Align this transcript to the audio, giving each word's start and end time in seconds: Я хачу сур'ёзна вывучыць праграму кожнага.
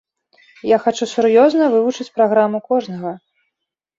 Я 0.67 0.77
хачу 0.85 1.05
сур'ёзна 1.11 1.67
вывучыць 1.75 2.07
праграму 2.17 2.61
кожнага. 2.71 3.11